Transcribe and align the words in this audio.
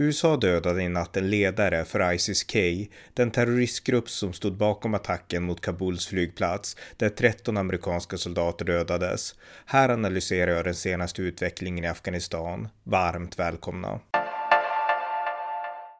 USA 0.00 0.36
dödade 0.36 0.82
i 0.82 0.88
natt 0.88 1.16
en 1.16 1.30
ledare 1.30 1.84
för 1.84 2.12
ISIS-K, 2.12 2.58
den 3.14 3.30
terroristgrupp 3.30 4.10
som 4.10 4.32
stod 4.32 4.56
bakom 4.56 4.94
attacken 4.94 5.42
mot 5.42 5.60
Kabuls 5.60 6.06
flygplats, 6.06 6.76
där 6.96 7.08
13 7.08 7.56
amerikanska 7.56 8.16
soldater 8.16 8.64
dödades. 8.64 9.34
Här 9.66 9.88
analyserar 9.88 10.52
jag 10.52 10.64
den 10.64 10.74
senaste 10.74 11.22
utvecklingen 11.22 11.84
i 11.84 11.88
Afghanistan. 11.88 12.68
Varmt 12.84 13.38
välkomna! 13.38 14.00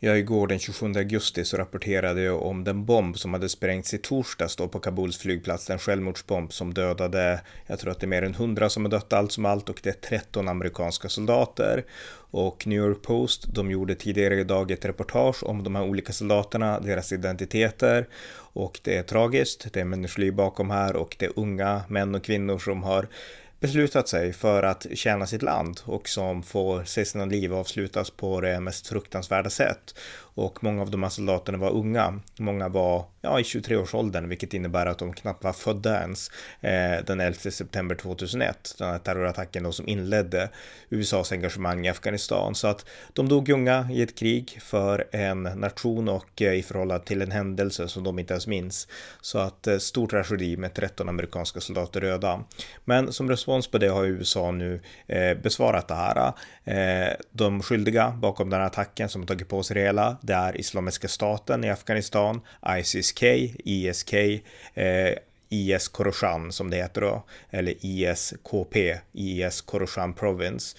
Ja, 0.01 0.17
igår 0.17 0.47
den 0.47 0.59
27 0.59 0.87
augusti 0.97 1.45
så 1.45 1.57
rapporterade 1.57 2.23
jag 2.23 2.43
om 2.43 2.65
den 2.65 2.85
bomb 2.85 3.19
som 3.19 3.33
hade 3.33 3.49
sprängts 3.49 3.95
i 3.95 3.99
torsdags 3.99 4.57
då 4.57 4.69
på 4.69 4.79
Kabuls 4.79 5.19
flygplats, 5.19 5.71
en 5.71 5.79
självmordsbomb 5.79 6.53
som 6.53 6.75
dödade, 6.75 7.41
jag 7.67 7.79
tror 7.79 7.91
att 7.91 8.01
det 8.01 8.05
är 8.05 8.09
mer 8.09 8.23
än 8.23 8.35
100 8.35 8.69
som 8.69 8.85
har 8.85 8.91
dött 8.91 9.13
allt 9.13 9.33
som 9.33 9.45
allt 9.45 9.69
och 9.69 9.81
det 9.83 9.91
är 9.91 10.09
13 10.19 10.49
amerikanska 10.49 11.09
soldater. 11.09 11.85
Och 12.31 12.67
New 12.67 12.79
York 12.79 13.03
Post, 13.03 13.55
de 13.55 13.71
gjorde 13.71 13.95
tidigare 13.95 14.41
idag 14.41 14.71
ett 14.71 14.85
reportage 14.85 15.45
om 15.45 15.65
de 15.65 15.75
här 15.75 15.85
olika 15.85 16.13
soldaterna, 16.13 16.81
deras 16.81 17.13
identiteter 17.13 18.09
och 18.35 18.81
det 18.83 18.97
är 18.97 19.03
tragiskt, 19.03 19.73
det 19.73 19.81
är 19.81 19.85
människoliv 19.85 20.35
bakom 20.35 20.71
här 20.71 20.97
och 20.97 21.17
det 21.19 21.27
är 21.27 21.33
unga 21.37 21.83
män 21.89 22.15
och 22.15 22.25
kvinnor 22.25 22.59
som 22.59 22.83
har 22.83 23.09
beslutat 23.61 24.09
sig 24.09 24.33
för 24.33 24.63
att 24.63 24.87
tjäna 24.95 25.27
sitt 25.27 25.43
land 25.43 25.81
och 25.85 26.09
som 26.09 26.43
får 26.43 26.85
se 26.85 27.05
sina 27.05 27.25
liv 27.25 27.55
avslutas 27.55 28.11
på 28.11 28.41
det 28.41 28.61
mest 28.61 28.87
fruktansvärda 28.87 29.51
sätt. 29.51 29.95
Och 30.21 30.65
många 30.65 30.83
av 30.83 30.91
de 30.91 31.03
här 31.03 31.11
soldaterna 31.11 31.59
var 31.59 31.71
unga. 31.71 32.21
Många 32.39 32.69
var 32.69 33.05
ja, 33.21 33.41
i 33.41 33.43
23-årsåldern, 33.43 34.29
vilket 34.29 34.55
innebär 34.55 34.87
att 34.87 34.99
de 34.99 35.13
knappt 35.13 35.45
var 35.45 35.53
födda 35.53 36.01
ens 36.01 36.31
eh, 36.61 37.05
den 37.07 37.21
11 37.21 37.39
september 37.51 37.95
2001, 37.95 38.75
den 38.79 38.89
här 38.89 38.99
terrorattacken 38.99 39.63
då 39.63 39.73
som 39.73 39.89
inledde 39.89 40.51
USAs 40.91 41.33
engagemang 41.33 41.87
i 41.87 41.91
Afghanistan. 41.91 42.55
Så 42.55 42.69
att 42.69 42.87
de 43.13 43.29
dog 43.29 43.49
unga 43.49 43.89
i 43.93 44.03
ett 44.03 44.19
krig 44.19 44.59
för 44.63 45.09
en 45.13 45.43
nation 45.43 46.09
och 46.09 46.43
eh, 46.43 46.55
i 46.55 46.63
förhållande 46.63 47.05
till 47.05 47.23
en 47.23 47.31
händelse 47.31 47.89
som 47.89 48.05
de 48.05 48.19
inte 48.19 48.35
ens 48.35 48.47
minns. 48.47 48.89
Så 49.21 49.39
att 49.39 49.67
eh, 49.67 49.79
stor 49.79 50.07
tragedi 50.07 50.57
med 50.57 50.75
13 50.75 51.09
amerikanska 51.09 51.61
soldater 51.61 52.01
döda. 52.01 52.45
Men 52.85 53.13
som 53.13 53.31
respons 53.31 53.71
på 53.71 53.79
det 53.79 53.89
har 53.89 54.05
USA 54.05 54.51
nu 54.51 54.81
eh, 55.07 55.39
besvarat 55.39 55.89
det 55.89 55.95
här. 55.95 56.33
Eh, 56.65 57.13
de 57.33 57.63
skyldiga 57.63 58.11
bakom 58.11 58.51
den 58.51 58.61
här 58.61 58.67
attacken 58.67 59.09
som 59.09 59.23
har 59.23 59.27
tagit 59.27 59.49
på 59.49 59.63
sig 59.63 59.75
det 59.75 59.81
hela, 59.81 60.17
det 60.23 60.35
är 60.35 60.57
Islamiska 60.57 61.09
staten 61.09 61.65
i 61.65 61.71
Afghanistan, 61.71 62.41
ISIS, 62.79 63.13
ISK, 63.23 64.15
eh, 64.75 65.15
IS 65.49 65.89
Koroshan 65.89 66.53
som 66.53 66.71
det 66.71 66.77
heter 66.77 67.01
då, 67.01 67.23
eller 67.51 67.75
ISKP, 67.81 68.99
IS 69.13 69.61
Koroshan 69.61 70.13
Province. 70.13 70.77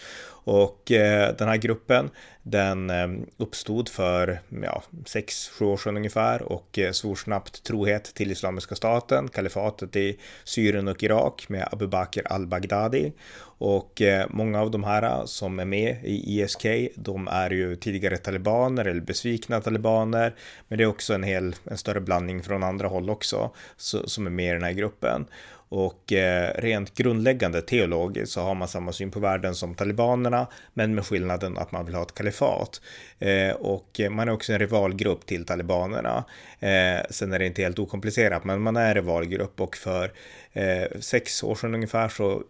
Och 0.50 0.92
eh, 0.92 1.36
den 1.38 1.48
här 1.48 1.58
gruppen 1.58 2.10
den 2.44 2.90
eh, 2.90 3.08
uppstod 3.38 3.90
för 3.90 4.40
ja, 4.64 4.84
6-7 5.06 5.64
år 5.64 5.78
sedan 5.78 5.98
ungefär 5.98 6.42
och 6.42 6.80
eh, 6.80 6.92
svor 6.92 7.16
snabbt 7.16 7.64
trohet 7.64 8.04
till 8.04 8.32
Islamiska 8.32 8.76
staten, 8.76 9.28
kalifatet 9.28 9.96
i 9.96 10.20
Syrien 10.44 10.88
och 10.88 11.04
Irak 11.04 11.46
med 11.50 11.68
Abu 11.72 11.88
Bakr 11.88 12.22
al-Baghdadi. 12.26 13.14
Och 13.42 14.02
eh, 14.02 14.26
många 14.30 14.62
av 14.62 14.72
de 14.72 14.84
här 14.84 15.04
eh, 15.04 15.26
som 15.26 15.60
är 15.60 15.66
med 15.66 15.98
i 16.04 16.42
ISK, 16.42 16.66
de 16.96 17.28
är 17.28 17.50
ju 17.50 17.76
tidigare 17.76 18.18
talibaner 18.18 18.86
eller 18.86 19.02
besvikna 19.02 19.62
talibaner. 19.62 20.36
Men 20.68 20.78
det 20.78 20.84
är 20.84 20.88
också 20.88 21.14
en 21.14 21.24
hel, 21.24 21.56
en 21.64 21.78
större 21.78 22.02
blandning 22.02 22.44
från 22.44 22.64
andra 22.64 22.88
håll 22.88 23.10
också, 23.10 23.52
som 23.78 24.26
är 24.26 24.32
med 24.32 24.50
i 24.50 24.54
den 24.54 24.64
här 24.64 24.74
gruppen. 24.74 25.26
Och 25.70 26.14
eh, 26.14 26.54
rent 26.56 26.94
grundläggande 26.94 27.62
teologiskt 27.62 28.32
så 28.32 28.42
har 28.42 28.56
man 28.56 28.68
samma 28.68 28.92
syn 28.92 29.12
på 29.12 29.20
världen 29.20 29.56
som 29.56 29.76
talibanerna, 29.76 30.48
men 30.74 30.96
med 30.96 31.06
skillnaden 31.06 31.58
att 31.58 31.72
man 31.72 31.86
vill 31.86 31.96
ha 31.96 32.02
ett 32.02 32.14
kalifat. 32.14 32.82
Eh, 33.20 33.52
och 33.52 34.02
man 34.12 34.28
är 34.28 34.32
också 34.32 34.54
en 34.54 34.60
rivalgrupp 34.60 35.26
till 35.26 35.46
talibanerna. 35.46 36.24
Eh, 36.60 37.06
sen 37.10 37.34
är 37.34 37.40
det 37.40 37.46
inte 37.46 37.62
helt 37.62 37.80
okomplicerat, 37.80 38.44
men 38.44 38.62
man 38.62 38.78
är 38.78 38.88
en 38.88 38.94
rivalgrupp 38.94 39.62
och 39.62 39.76
för 39.76 40.12
eh, 40.54 41.00
sex 41.00 41.44
år 41.44 41.56
sedan 41.56 41.76
ungefär 41.76 42.10
så 42.10 42.44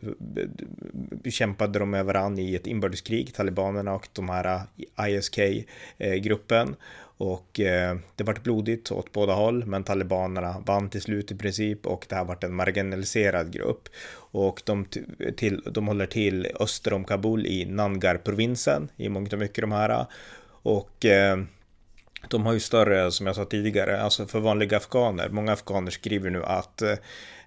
eh, 1.24 1.32
kämpade 1.32 1.80
de 1.80 1.90
med 1.90 2.06
varandra 2.06 2.42
i 2.42 2.56
ett 2.56 2.68
inbördeskrig, 2.68 3.34
talibanerna 3.34 3.94
och 3.94 4.08
de 4.14 4.30
här 4.30 4.62
eh, 4.98 5.10
ISK-gruppen. 5.10 6.68
Eh, 6.68 6.76
och 7.20 7.60
eh, 7.60 7.98
det 8.16 8.24
vart 8.24 8.44
blodigt 8.44 8.92
åt 8.92 9.12
båda 9.12 9.34
håll, 9.34 9.66
men 9.66 9.84
talibanerna 9.84 10.64
vann 10.66 10.90
till 10.90 11.02
slut 11.02 11.32
i 11.32 11.36
princip 11.36 11.86
och 11.86 12.06
det 12.10 12.16
har 12.16 12.26
varit 12.26 12.44
en 12.44 12.56
marginaliserad 12.56 13.54
grupp. 13.54 13.90
Och 14.32 14.62
de, 14.66 14.86
till, 15.38 15.62
de 15.72 15.88
håller 15.88 16.06
till 16.06 16.48
öster 16.60 16.94
om 16.94 17.04
Kabul 17.04 17.46
i 17.46 17.66
Nangar-provinsen 17.66 18.90
i 18.98 19.10
mångt 19.10 19.34
och 19.34 19.40
mycket 19.40 19.62
de 19.62 19.72
här. 19.72 20.06
Och 20.62 21.06
eh, 21.06 21.38
de 22.28 22.46
har 22.46 22.54
ju 22.54 22.60
större, 22.60 23.12
som 23.12 23.28
jag 23.28 23.36
sa 23.36 23.46
tidigare, 23.46 24.02
alltså 24.02 24.26
för 24.26 24.40
vanliga 24.40 24.78
afghaner. 24.78 25.30
Många 25.30 25.54
afghaner 25.54 25.92
skriver 25.92 26.30
nu 26.30 26.44
att 26.44 26.82
eh, 26.82 26.94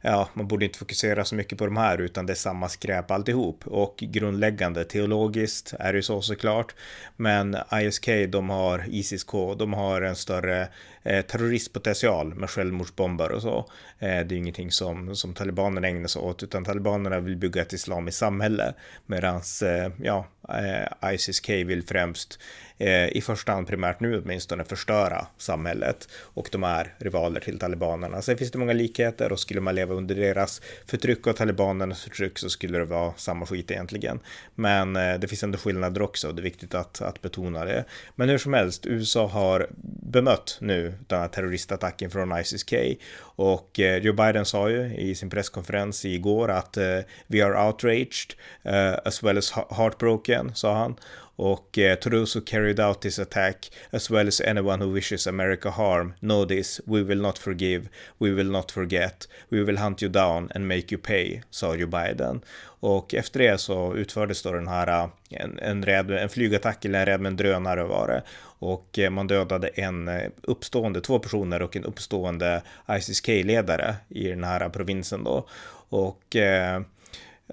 ja, 0.02 0.28
man 0.34 0.48
borde 0.48 0.64
inte 0.64 0.78
fokusera 0.78 1.24
så 1.24 1.34
mycket 1.34 1.58
på 1.58 1.64
de 1.64 1.76
här 1.76 1.98
utan 1.98 2.26
det 2.26 2.32
är 2.32 2.34
samma 2.34 2.68
skräp 2.68 3.10
alltihop. 3.10 3.66
Och 3.66 3.96
grundläggande 3.96 4.84
teologiskt 4.84 5.74
är 5.78 5.92
det 5.92 5.96
ju 5.98 6.02
så 6.02 6.22
såklart. 6.22 6.74
Men 7.16 7.56
ISK, 7.72 8.08
de 8.28 8.50
har 8.50 8.84
ISIS-K, 8.88 9.54
de 9.54 9.72
har 9.72 10.02
en 10.02 10.16
större 10.16 10.68
eh, 11.02 11.24
terroristpotential 11.24 12.34
med 12.34 12.50
självmordsbombar 12.50 13.30
och 13.30 13.42
så. 13.42 13.58
Eh, 13.98 14.08
det 14.08 14.08
är 14.08 14.24
ju 14.32 14.36
ingenting 14.36 14.70
som, 14.70 15.16
som 15.16 15.34
talibanerna 15.34 15.88
ägnar 15.88 16.08
sig 16.08 16.22
åt 16.22 16.42
utan 16.42 16.64
talibanerna 16.64 17.20
vill 17.20 17.36
bygga 17.36 17.62
ett 17.62 17.72
islamiskt 17.72 18.18
samhälle 18.18 18.74
medan 19.06 19.36
eh, 19.36 19.92
ja, 20.02 20.26
eh, 20.48 21.12
ISIS-K 21.14 21.52
vill 21.52 21.86
främst 21.86 22.38
eh, 22.78 23.08
i 23.08 23.20
första 23.20 23.52
hand 23.52 23.66
primärt 23.66 24.00
nu 24.00 24.22
åtminstone 24.22 24.64
förstöra 24.64 25.26
samhället 25.38 26.08
och 26.14 26.48
de 26.52 26.64
är 26.64 26.94
rivaler 26.98 27.40
till 27.40 27.58
talibanerna. 27.58 28.22
Sen 28.22 28.38
finns 28.38 28.50
det 28.50 28.58
många 28.58 28.72
likheter 28.72 29.32
och 29.32 29.40
skulle 29.40 29.60
man 29.60 29.74
leva 29.74 29.94
under 29.94 30.14
deras 30.14 30.62
förtryck 30.86 31.26
och 31.26 31.36
talibanernas 31.36 32.02
förtryck 32.02 32.38
så 32.38 32.50
skulle 32.50 32.78
det 32.78 32.84
vara 32.84 33.12
samma 33.16 33.46
skit 33.46 33.70
egentligen. 33.70 34.20
Men 34.54 34.96
eh, 34.96 35.18
det 35.18 35.28
finns 35.28 35.42
ändå 35.42 35.58
skillnader 35.58 36.02
också 36.02 36.28
och 36.28 36.34
det 36.34 36.40
är 36.40 36.44
viktigt 36.44 36.74
att, 36.74 37.02
att 37.02 37.22
betona 37.22 37.64
det. 37.64 37.84
Men 38.14 38.28
hur 38.28 38.38
som 38.38 38.54
helst, 38.54 38.86
USA 38.86 39.26
har 39.26 39.66
bemött 40.02 40.58
nu 40.60 40.91
den 41.06 41.20
här 41.20 41.28
terroristattacken 41.28 42.10
från 42.10 42.38
ISIS-K 42.38 42.76
och 43.22 43.80
eh, 43.80 43.96
Joe 43.96 44.12
Biden 44.12 44.44
sa 44.44 44.70
ju 44.70 44.96
i 44.96 45.14
sin 45.14 45.30
presskonferens 45.30 46.04
igår 46.04 46.50
att 46.50 46.76
eh, 46.76 46.98
we 47.26 47.44
are 47.44 47.66
outraged 47.66 48.34
eh, 48.62 48.94
as 49.04 49.22
well 49.22 49.38
as 49.38 49.50
heartbroken, 49.50 50.54
sa 50.54 50.74
han. 50.74 50.96
Och 51.36 51.78
eh, 51.78 51.94
to 51.94 52.10
those 52.10 52.38
who 52.38 52.44
carried 52.44 52.80
out 52.80 53.00
this 53.00 53.18
attack, 53.18 53.70
as 53.90 54.10
well 54.10 54.28
as 54.28 54.40
anyone 54.40 54.84
who 54.84 54.94
wishes 54.94 55.26
America 55.26 55.70
harm, 55.70 56.14
know 56.20 56.44
this, 56.44 56.80
we 56.86 57.02
will 57.02 57.20
not 57.20 57.38
forgive, 57.38 57.88
we 58.18 58.30
will 58.30 58.50
not 58.50 58.70
forget, 58.70 59.28
we 59.48 59.64
will 59.64 59.78
hunt 59.78 60.02
you 60.02 60.12
down 60.12 60.50
and 60.54 60.68
make 60.68 60.92
you 60.92 60.98
pay, 60.98 61.42
sa 61.50 61.74
Joe 61.74 61.86
Biden. 61.86 62.40
Och 62.64 63.14
efter 63.14 63.40
det 63.40 63.58
så 63.58 63.94
utfördes 63.96 64.42
då 64.42 64.52
den 64.52 64.68
här 64.68 64.86
eh, 64.88 65.08
en, 65.30 65.58
en, 65.58 65.82
räd, 65.82 66.10
en 66.10 66.28
flygattack 66.28 66.84
eller 66.84 66.98
en 67.00 67.06
rädd 67.06 67.20
med 67.20 67.30
en 67.30 67.36
drönare 67.36 67.84
var 67.84 68.08
det. 68.08 68.22
Och 68.58 68.98
eh, 68.98 69.10
man 69.10 69.26
dödade 69.26 69.68
en 69.68 70.08
eh, 70.08 70.30
uppstående, 70.42 71.00
två 71.00 71.18
personer 71.18 71.62
och 71.62 71.76
en 71.76 71.84
uppstående 71.84 72.62
ISIS-K-ledare 72.90 73.94
i 74.08 74.28
den 74.28 74.44
här 74.44 74.68
provinsen 74.68 75.24
då. 75.24 75.48
Och 75.88 76.36
eh, 76.36 76.80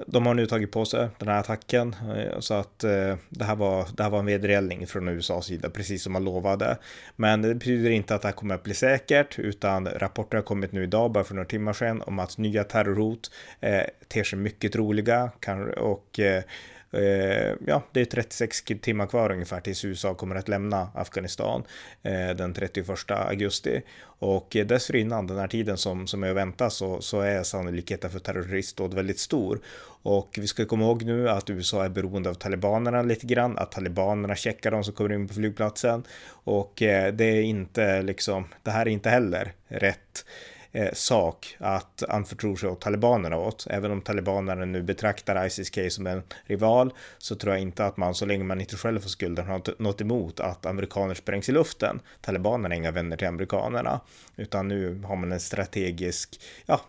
de 0.07 0.25
har 0.25 0.33
nu 0.33 0.45
tagit 0.45 0.71
på 0.71 0.85
sig 0.85 1.07
den 1.17 1.27
här 1.27 1.39
attacken 1.39 1.95
eh, 2.15 2.39
så 2.39 2.53
att 2.53 2.83
eh, 2.83 3.15
det 3.29 3.43
här 3.43 3.55
var, 3.55 3.87
det 3.95 4.03
här 4.03 4.09
var 4.09 4.19
en 4.19 4.25
vedergällning 4.25 4.87
från 4.87 5.07
USAs 5.07 5.45
sida, 5.45 5.69
precis 5.69 6.03
som 6.03 6.13
man 6.13 6.23
lovade. 6.23 6.77
Men 7.15 7.41
det 7.41 7.55
betyder 7.55 7.89
inte 7.89 8.15
att 8.15 8.21
det 8.21 8.27
här 8.27 8.35
kommer 8.35 8.55
att 8.55 8.63
bli 8.63 8.73
säkert, 8.73 9.39
utan 9.39 9.87
rapporter 9.87 10.37
har 10.37 10.43
kommit 10.43 10.71
nu 10.71 10.83
idag, 10.83 11.11
bara 11.11 11.23
för 11.23 11.35
några 11.35 11.47
timmar 11.47 11.73
sedan, 11.73 12.01
om 12.01 12.19
att 12.19 12.37
nya 12.37 12.63
terrorhot 12.63 13.31
eh, 13.59 13.81
ter 14.07 14.23
sig 14.23 14.39
mycket 14.39 14.73
troliga 14.73 15.31
och 15.77 16.19
Eh, 16.19 16.43
Eh, 16.91 17.55
ja, 17.67 17.83
det 17.91 18.01
är 18.01 18.05
36 18.05 18.63
timmar 18.81 19.07
kvar 19.07 19.31
ungefär 19.31 19.61
tills 19.61 19.85
USA 19.85 20.13
kommer 20.13 20.35
att 20.35 20.47
lämna 20.47 20.89
Afghanistan 20.95 21.63
eh, 22.03 22.29
den 22.29 22.53
31 22.53 23.11
augusti. 23.11 23.81
Och 24.01 24.55
eh, 24.55 24.65
dessförinnan, 24.65 25.27
den 25.27 25.37
här 25.37 25.47
tiden 25.47 25.77
som, 25.77 26.07
som 26.07 26.23
är 26.23 26.29
att 26.29 26.35
vänta, 26.35 26.69
så, 26.69 27.01
så 27.01 27.21
är 27.21 27.43
sannolikheten 27.43 28.09
för 28.09 28.19
terroristdåd 28.19 28.93
väldigt 28.93 29.19
stor. 29.19 29.59
Och 30.01 30.35
vi 30.41 30.47
ska 30.47 30.65
komma 30.65 30.83
ihåg 30.83 31.03
nu 31.03 31.29
att 31.29 31.49
USA 31.49 31.85
är 31.85 31.89
beroende 31.89 32.29
av 32.29 32.33
talibanerna 32.33 33.01
lite 33.01 33.25
grann, 33.25 33.57
att 33.57 33.71
talibanerna 33.71 34.35
checkar 34.35 34.71
de 34.71 34.83
som 34.83 34.93
kommer 34.93 35.13
in 35.13 35.27
på 35.27 35.33
flygplatsen. 35.33 36.03
Och 36.29 36.81
eh, 36.81 37.13
det 37.13 37.25
är 37.25 37.41
inte 37.41 38.01
liksom, 38.01 38.47
det 38.63 38.71
här 38.71 38.85
är 38.85 38.89
inte 38.89 39.09
heller 39.09 39.53
rätt 39.67 40.25
eh, 40.71 40.93
sak 40.93 41.57
att 41.59 42.03
anförtro 42.03 42.55
sig 42.55 42.69
åt 42.69 42.81
talibanerna 42.81 43.37
åt. 43.37 43.67
Även 43.69 43.91
om 43.91 44.01
talibanerna 44.01 44.65
nu 44.65 44.83
betraktar 44.83 45.45
ISIS-K 45.45 45.89
som 45.89 46.07
en 46.07 46.23
rival 46.45 46.93
så 47.17 47.35
tror 47.35 47.53
jag 47.53 47.61
inte 47.61 47.85
att 47.85 47.97
man 47.97 48.15
så 48.15 48.25
länge 48.25 48.43
man 48.43 48.61
inte 48.61 48.77
själv 48.77 48.99
får 48.99 49.09
skulden 49.09 49.47
har 49.47 49.81
något 49.81 50.01
emot 50.01 50.39
att 50.39 50.65
amerikaner 50.65 51.13
sprängs 51.13 51.49
i 51.49 51.51
luften. 51.51 51.99
Talibanerna 52.21 52.75
är 52.75 52.77
inga 52.77 52.91
vänner 52.91 53.17
till 53.17 53.27
amerikanerna 53.27 53.99
utan 54.35 54.67
nu 54.67 55.01
har 55.05 55.15
man 55.15 55.31
en 55.31 55.39
strategisk, 55.39 56.41
ja, 56.65 56.81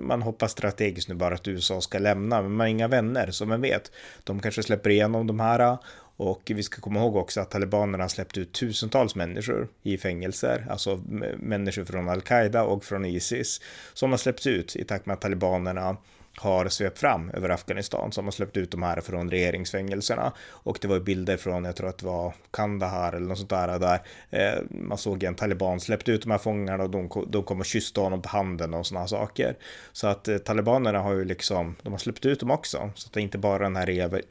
man 0.00 0.22
hoppas 0.22 0.52
strategiskt 0.52 1.08
nu 1.08 1.14
bara 1.14 1.34
att 1.34 1.48
USA 1.48 1.80
ska 1.80 1.98
lämna, 1.98 2.42
men 2.42 2.50
man 2.50 2.60
har 2.60 2.66
inga 2.66 2.88
vänner, 2.88 3.30
så 3.30 3.44
vem 3.44 3.60
vet, 3.60 3.92
de 4.24 4.40
kanske 4.40 4.62
släpper 4.62 4.90
igenom 4.90 5.26
de 5.26 5.40
här 5.40 5.78
och 6.16 6.52
vi 6.54 6.62
ska 6.62 6.80
komma 6.80 7.00
ihåg 7.00 7.16
också 7.16 7.40
att 7.40 7.50
talibanerna 7.50 8.08
släppt 8.08 8.38
ut 8.38 8.52
tusentals 8.52 9.14
människor 9.14 9.68
i 9.82 9.98
fängelser, 9.98 10.66
alltså 10.70 11.02
människor 11.36 11.84
från 11.84 12.08
al-Qaida 12.08 12.62
och 12.62 12.84
från 12.84 13.04
Isis 13.04 13.60
som 13.94 14.10
har 14.10 14.18
släppts 14.18 14.46
ut 14.46 14.76
i 14.76 14.84
takt 14.84 15.06
med 15.06 15.14
att 15.14 15.20
talibanerna 15.20 15.96
har 16.36 16.68
svept 16.68 16.98
fram 16.98 17.30
över 17.30 17.48
Afghanistan 17.48 18.12
som 18.12 18.24
har 18.24 18.32
släppt 18.32 18.56
ut 18.56 18.70
de 18.70 18.82
här 18.82 19.00
från 19.00 19.30
regeringsfängelserna 19.30 20.32
och 20.50 20.78
det 20.80 20.88
var 20.88 21.00
bilder 21.00 21.36
från, 21.36 21.64
jag 21.64 21.76
tror 21.76 21.88
att 21.88 21.98
det 21.98 22.06
var 22.06 22.34
Kandahar 22.50 23.12
eller 23.12 23.26
något 23.26 23.38
sånt 23.38 23.50
där, 23.50 23.78
där 23.78 24.00
eh, 24.30 24.62
man 24.70 24.98
såg 24.98 25.22
en 25.22 25.34
taliban 25.34 25.80
släppte 25.80 26.12
ut 26.12 26.22
de 26.22 26.30
här 26.30 26.38
fångarna 26.38 26.84
och 26.84 26.90
de, 26.90 27.26
de 27.28 27.42
kom 27.42 27.60
och 27.60 27.66
kysste 27.66 28.00
honom 28.00 28.22
på 28.22 28.28
handen 28.28 28.74
och 28.74 28.86
sådana 28.86 29.06
saker. 29.06 29.56
Så 29.92 30.06
att 30.06 30.28
eh, 30.28 30.38
talibanerna 30.38 30.98
har 30.98 31.14
ju 31.14 31.24
liksom, 31.24 31.76
de 31.82 31.92
har 31.92 31.98
släppt 31.98 32.26
ut 32.26 32.40
dem 32.40 32.50
också, 32.50 32.90
så 32.94 33.06
att 33.06 33.12
det 33.12 33.20
är 33.20 33.22
inte 33.22 33.38
bara 33.38 33.62
den 33.62 33.76
här 33.76 33.86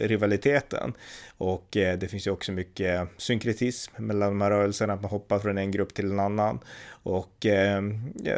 rivaliteten. 0.08 0.94
Och 1.38 1.78
eh, 1.78 1.98
det 1.98 2.08
finns 2.08 2.28
ju 2.28 2.32
också 2.32 2.52
mycket 2.52 3.08
synkretism 3.18 3.94
mellan 3.98 4.30
de 4.30 4.42
här 4.42 4.50
rörelserna, 4.50 4.94
att 4.94 5.02
man 5.02 5.12
hoppar 5.12 5.40
från 5.40 5.58
en 5.58 5.72
grupp 5.72 5.94
till 5.94 6.12
en 6.12 6.20
annan. 6.20 6.60
Och 7.06 7.46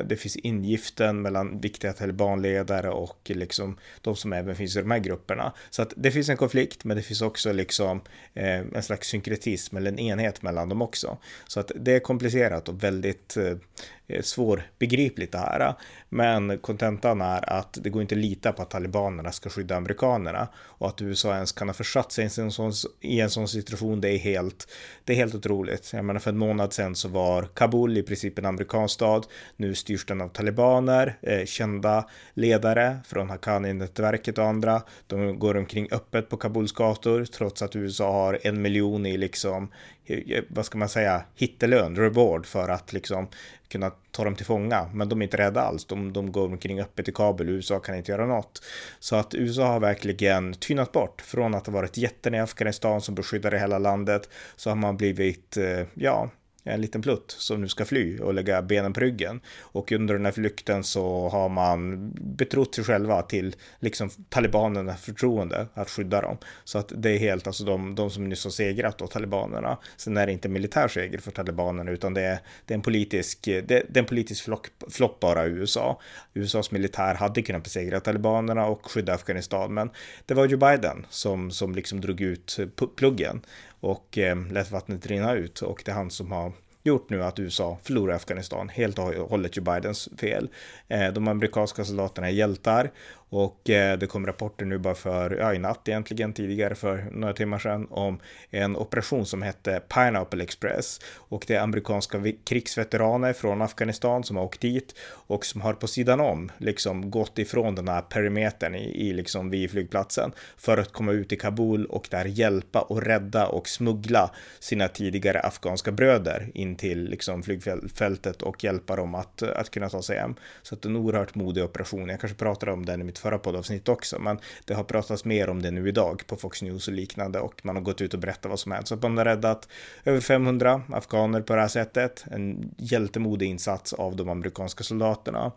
det 0.05 0.19
finns 0.19 0.35
ingiften 0.35 1.21
mellan 1.21 1.59
viktiga 1.59 1.93
talibanledare 1.93 2.89
och 2.89 3.31
liksom 3.33 3.54
Liksom, 3.55 3.77
de 4.01 4.15
som 4.15 4.33
även 4.33 4.55
finns 4.55 4.75
i 4.75 4.79
de 4.79 4.91
här 4.91 4.99
grupperna. 4.99 5.53
Så 5.69 5.81
att 5.81 5.93
det 5.95 6.11
finns 6.11 6.29
en 6.29 6.37
konflikt, 6.37 6.83
men 6.83 6.97
det 6.97 7.03
finns 7.03 7.21
också 7.21 7.51
liksom 7.51 8.01
eh, 8.33 8.59
en 8.59 8.83
slags 8.83 9.07
synkretism 9.07 9.77
eller 9.77 9.91
en 9.91 9.99
enhet 9.99 10.41
mellan 10.41 10.69
dem 10.69 10.81
också. 10.81 11.17
Så 11.47 11.59
att 11.59 11.71
det 11.75 11.95
är 11.95 11.99
komplicerat 11.99 12.69
och 12.69 12.83
väldigt 12.83 13.37
Eh, 13.37 14.04
Eh, 14.07 14.21
svårbegripligt 14.21 15.31
det 15.31 15.37
här. 15.37 15.73
Men 16.09 16.57
kontentan 16.57 17.21
är 17.21 17.53
att 17.53 17.77
det 17.81 17.89
går 17.89 18.01
inte 18.01 18.15
att 18.15 18.21
lita 18.21 18.51
på 18.51 18.61
att 18.61 18.69
talibanerna 18.69 19.31
ska 19.31 19.49
skydda 19.49 19.75
amerikanerna 19.75 20.47
och 20.55 20.87
att 20.87 21.01
USA 21.01 21.35
ens 21.35 21.51
kan 21.51 21.69
ha 21.69 21.73
försatt 21.73 22.11
sig 22.11 22.23
i 22.23 22.41
en 22.41 22.51
sån, 22.51 22.71
i 23.01 23.21
en 23.21 23.29
sån 23.29 23.47
situation. 23.47 24.01
Det 24.01 24.09
är 24.09 24.17
helt, 24.17 24.67
det 25.03 25.13
är 25.13 25.17
helt 25.17 25.35
otroligt. 25.35 25.93
Jag 25.93 26.05
menar 26.05 26.19
för 26.19 26.31
en 26.31 26.37
månad 26.37 26.73
sedan 26.73 26.95
så 26.95 27.07
var 27.07 27.43
Kabul 27.53 27.97
i 27.97 28.03
princip 28.03 28.39
en 28.39 28.45
amerikansk 28.45 28.93
stad. 28.93 29.25
Nu 29.55 29.75
styrs 29.75 30.05
den 30.05 30.21
av 30.21 30.29
talibaner, 30.29 31.17
eh, 31.21 31.45
kända 31.45 32.09
ledare 32.33 32.97
från 33.05 33.29
Haqqani-nätverket 33.29 34.37
och 34.37 34.45
andra. 34.45 34.81
De 35.07 35.39
går 35.39 35.57
omkring 35.57 35.87
öppet 35.91 36.29
på 36.29 36.37
Kabuls 36.37 36.71
gator 36.71 37.25
trots 37.25 37.61
att 37.61 37.75
USA 37.75 38.11
har 38.11 38.39
en 38.43 38.61
miljon 38.61 39.05
i 39.05 39.17
liksom 39.17 39.71
eh, 40.05 40.43
vad 40.49 40.65
ska 40.65 40.77
man 40.77 40.89
säga, 40.89 41.23
hittelön, 41.35 41.95
reward 41.95 42.45
för 42.45 42.69
att 42.69 42.93
liksom 42.93 43.27
kunna 43.75 43.91
ta 44.11 44.23
dem 44.23 44.35
till 44.35 44.45
fånga. 44.45 44.89
Men 44.93 45.09
de 45.09 45.21
är 45.21 45.23
inte 45.23 45.37
rädda 45.37 45.61
alls. 45.61 45.85
De, 45.85 46.13
de 46.13 46.31
går 46.31 46.45
omkring 46.45 46.81
öppet 46.81 47.07
i 47.07 47.11
kabel. 47.11 47.49
USA 47.49 47.79
kan 47.79 47.95
inte 47.95 48.11
göra 48.11 48.25
något. 48.25 48.63
Så 48.99 49.15
att 49.15 49.35
USA 49.35 49.67
har 49.67 49.79
verkligen 49.79 50.53
tynat 50.53 50.91
bort 50.91 51.21
från 51.21 51.55
att 51.55 51.65
ha 51.67 51.73
varit 51.73 51.97
jätten 51.97 52.35
i 52.35 52.39
Afghanistan 52.39 53.01
som 53.01 53.15
beskyddade 53.15 53.59
hela 53.59 53.77
landet. 53.79 54.29
Så 54.55 54.69
har 54.69 54.75
man 54.75 54.97
blivit, 54.97 55.57
eh, 55.57 55.85
ja, 55.93 56.29
en 56.65 56.81
liten 56.81 57.01
plutt 57.01 57.35
som 57.37 57.61
nu 57.61 57.67
ska 57.67 57.85
fly 57.85 58.19
och 58.19 58.33
lägga 58.33 58.61
benen 58.61 58.93
på 58.93 58.99
ryggen. 58.99 59.41
Och 59.59 59.91
under 59.91 60.13
den 60.13 60.25
här 60.25 60.31
flykten 60.31 60.83
så 60.83 61.29
har 61.29 61.49
man 61.49 62.11
betrott 62.21 62.75
sig 62.75 62.83
själva 62.83 63.21
till 63.21 63.55
liksom 63.79 64.09
talibanerna 64.29 64.95
förtroende 64.95 65.67
att 65.73 65.89
skydda 65.89 66.21
dem. 66.21 66.37
Så 66.63 66.77
att 66.77 66.91
det 66.95 67.09
är 67.09 67.17
helt, 67.17 67.47
alltså 67.47 67.63
de, 67.63 67.95
de 67.95 68.09
som 68.09 68.29
nyss 68.29 68.43
har 68.43 68.51
segrat 68.51 68.97
då, 68.97 69.07
talibanerna. 69.07 69.77
Sen 69.97 70.17
är 70.17 70.25
det 70.25 70.31
inte 70.31 70.49
militär 70.49 70.87
seger 70.87 71.17
för 71.17 71.31
talibanerna 71.31 71.91
utan 71.91 72.13
det 72.13 72.21
är, 72.21 72.39
det 72.65 72.73
är 72.73 72.75
en 72.75 72.81
politisk, 72.81 73.39
det, 73.45 73.67
det 73.67 73.95
är 73.95 73.99
en 73.99 74.05
politisk 74.05 74.43
flock, 74.43 74.67
flopp 74.89 75.19
bara 75.19 75.45
i 75.45 75.49
USA. 75.49 76.01
USAs 76.33 76.71
militär 76.71 77.15
hade 77.15 77.41
kunnat 77.41 77.63
besegra 77.63 77.99
talibanerna 77.99 78.65
och 78.65 78.91
skydda 78.91 79.13
Afghanistan, 79.13 79.73
men 79.73 79.89
det 80.25 80.33
var 80.33 80.45
Joe 80.45 80.57
Biden 80.57 81.05
som, 81.09 81.51
som 81.51 81.75
liksom 81.75 82.01
drog 82.01 82.21
ut 82.21 82.59
pluggen 82.95 83.41
och 83.79 84.17
eh, 84.17 84.47
lät 84.51 84.71
vattnet 84.71 85.07
rinna 85.07 85.33
ut. 85.33 85.61
Och 85.61 85.81
det 85.85 85.91
är 85.91 85.95
han 85.95 86.11
som 86.11 86.31
har 86.31 86.51
gjort 86.83 87.09
nu 87.09 87.23
att 87.23 87.39
USA 87.39 87.77
förlorar 87.83 88.15
Afghanistan. 88.15 88.69
Helt 88.69 88.99
och 88.99 89.05
hållet 89.05 89.57
ju 89.57 89.61
Bidens 89.61 90.09
fel. 90.17 90.49
Eh, 90.87 91.13
de 91.13 91.27
amerikanska 91.27 91.85
soldaterna 91.85 92.27
är 92.27 92.31
hjältar 92.31 92.91
och 93.29 93.69
eh, 93.69 93.97
det 93.97 94.07
kom 94.07 94.25
rapporter 94.25 94.65
nu 94.65 94.77
bara 94.77 94.95
för, 94.95 95.31
ja 95.31 95.53
i 95.53 95.59
natt 95.59 95.87
egentligen, 95.87 96.33
tidigare 96.33 96.75
för 96.75 97.07
några 97.11 97.33
timmar 97.33 97.59
sedan 97.59 97.87
om 97.89 98.19
en 98.49 98.75
operation 98.75 99.25
som 99.25 99.41
hette 99.41 99.81
Pineapple 99.93 100.43
Express. 100.43 100.99
Och 101.15 101.45
det 101.47 101.55
är 101.55 101.61
amerikanska 101.61 102.23
krigsveteraner 102.43 103.33
från 103.33 103.61
Afghanistan 103.61 104.23
som 104.23 104.37
har 104.37 104.43
åkt 104.43 104.61
dit 104.61 104.95
och 105.27 105.45
som 105.45 105.61
har 105.61 105.73
på 105.73 105.87
sidan 105.87 106.19
om 106.19 106.51
liksom 106.57 107.11
gått 107.11 107.39
ifrån 107.39 107.75
den 107.75 107.87
här 107.87 108.01
perimetern 108.01 108.75
i, 108.75 109.09
i 109.09 109.13
liksom 109.13 109.49
vid 109.49 109.71
flygplatsen 109.71 110.31
för 110.57 110.77
att 110.77 110.93
komma 110.93 111.11
ut 111.11 111.31
i 111.31 111.35
Kabul 111.35 111.85
och 111.85 112.07
där 112.11 112.25
hjälpa 112.25 112.81
och 112.81 113.01
rädda 113.01 113.47
och 113.47 113.67
smuggla 113.67 114.31
sina 114.59 114.87
tidigare 114.87 115.39
afghanska 115.39 115.91
bröder 115.91 116.51
in 116.53 116.75
till 116.75 117.09
liksom 117.09 117.43
flygfältet 117.43 118.41
och 118.41 118.63
hjälpa 118.63 118.95
dem 118.95 119.15
att, 119.15 119.43
att 119.43 119.69
kunna 119.69 119.89
ta 119.89 120.01
sig 120.01 120.17
hem. 120.17 120.35
Så 120.61 120.75
att 120.75 120.85
en 120.85 120.95
oerhört 120.95 121.35
modig 121.35 121.63
operation. 121.63 122.09
Jag 122.09 122.19
kanske 122.19 122.37
pratade 122.37 122.71
om 122.71 122.85
den 122.85 123.01
i 123.01 123.03
mitt 123.03 123.19
förra 123.25 123.39
poddavsnitt 123.39 123.89
också, 123.89 124.19
men 124.19 124.39
det 124.65 124.73
har 124.73 124.83
pratats 124.83 125.25
mer 125.25 125.49
om 125.49 125.61
det 125.61 125.71
nu 125.71 125.89
idag 125.89 126.23
på 126.27 126.35
Fox 126.35 126.61
News 126.61 126.87
och 126.87 126.93
liknande 126.93 127.39
och 127.39 127.65
man 127.65 127.75
har 127.75 127.83
gått 127.83 128.01
ut 128.01 128.13
och 128.13 128.19
berättat 128.19 128.49
vad 128.49 128.59
som 128.59 128.71
hänt. 128.71 128.87
Så 128.87 128.93
att 128.95 129.01
man 129.01 129.17
har 129.17 129.25
räddat 129.25 129.67
över 130.03 130.19
500 130.19 130.81
afghaner 130.89 131.41
på 131.41 131.55
det 131.55 131.61
här 131.61 131.67
sättet. 131.67 132.25
En 132.31 132.75
hjältemodig 132.77 133.49
insats 133.49 133.93
av 133.93 134.15
de 134.15 134.29
amerikanska 134.29 134.83
soldaterna. 134.83 135.51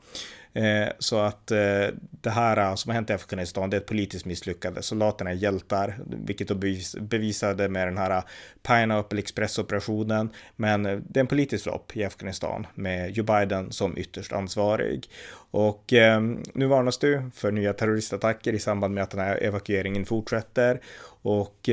Eh, 0.53 0.89
så 0.99 1.19
att 1.19 1.51
eh, 1.51 1.87
det 2.21 2.31
här 2.31 2.57
eh, 2.57 2.75
som 2.75 2.89
har 2.89 2.95
hänt 2.95 3.11
i 3.11 3.13
Afghanistan, 3.13 3.71
det 3.71 3.77
är 3.77 3.81
ett 3.81 3.87
politiskt 3.87 4.25
misslyckande. 4.25 4.83
Soldaterna 4.83 5.31
är 5.31 5.35
hjältar, 5.35 5.99
vilket 6.07 6.49
de 6.49 6.81
bevisade 7.01 7.69
med 7.69 7.87
den 7.87 7.99
här 7.99 8.11
eh, 8.11 8.23
Pineapple 8.63 9.19
Express-operationen. 9.19 10.31
Men 10.57 10.87
eh, 10.87 10.99
det 11.09 11.21
är 11.21 11.23
en 11.23 11.27
politisk 11.27 11.63
flopp 11.63 11.97
i 11.97 12.05
Afghanistan 12.05 12.67
med 12.75 13.11
Joe 13.11 13.25
Biden 13.25 13.73
som 13.73 13.99
ytterst 13.99 14.33
ansvarig. 14.33 15.07
Och 15.51 15.93
eh, 15.93 16.21
nu 16.55 16.67
varnas 16.67 16.99
du 16.99 17.31
för 17.35 17.53
nya 17.53 17.73
terroristattacker 17.73 18.53
i 18.53 18.59
samband 18.59 18.95
med 18.95 19.03
att 19.03 19.11
den 19.11 19.21
här 19.21 19.43
evakueringen 19.43 20.07
fortsätter. 20.07 20.81
Och 21.23 21.69